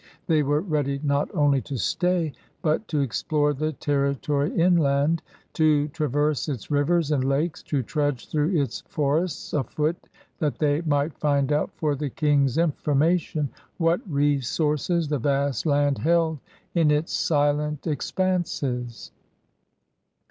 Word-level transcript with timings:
They 0.25 0.41
were 0.41 0.61
ready 0.61 0.99
not 1.03 1.29
cmly 1.29 1.63
to 1.65 1.77
stay 1.77 2.33
but 2.63 2.87
to 2.87 3.01
explore 3.01 3.53
the 3.53 3.73
territory 3.73 4.51
inland, 4.59 5.21
to 5.53 5.89
trava*se 5.89 6.51
its 6.51 6.71
rivers 6.71 7.11
and 7.11 7.23
lakes, 7.23 7.61
to 7.61 7.83
trudge 7.83 8.27
through 8.27 8.59
its 8.59 8.81
forests 8.87 9.53
afoot 9.53 10.07
that 10.39 10.57
they 10.57 10.81
might 10.81 11.19
find 11.19 11.51
out 11.51 11.69
for 11.75 11.93
the 11.95 12.09
King's 12.09 12.57
information 12.57 13.49
what 13.77 14.01
resources 14.11 15.07
the 15.07 15.19
vast 15.19 15.67
land 15.67 15.99
held 15.99 16.39
in 16.73 16.89
its 16.89 17.13
silent 17.13 17.85
expanses. 17.85 19.11